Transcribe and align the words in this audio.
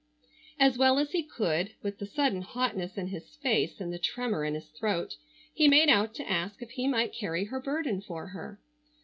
As 0.59 0.79
well 0.79 0.97
as 0.97 1.11
he 1.11 1.21
could, 1.21 1.75
with 1.83 1.99
the 1.99 2.07
sudden 2.07 2.41
hotness 2.41 2.97
in 2.97 3.09
his 3.09 3.35
face 3.35 3.79
and 3.79 3.93
the 3.93 3.99
tremor 3.99 4.43
in 4.43 4.55
his 4.55 4.69
throat, 4.69 5.15
he 5.53 5.67
made 5.67 5.89
out 5.89 6.15
to 6.15 6.27
ask 6.27 6.63
if 6.63 6.71
he 6.71 6.87
might 6.87 7.13
carry 7.13 7.43
her 7.45 7.59
burden 7.59 8.01
for 8.01 8.25
her. 8.29 8.59